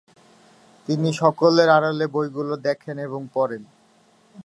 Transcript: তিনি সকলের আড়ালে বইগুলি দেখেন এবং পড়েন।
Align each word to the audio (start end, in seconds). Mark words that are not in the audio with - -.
তিনি 0.87 1.09
সকলের 1.13 1.69
আড়ালে 1.69 2.05
বইগুলি 2.07 2.55
দেখেন 2.67 2.95
এবং 2.99 3.21
পড়েন। 3.33 3.63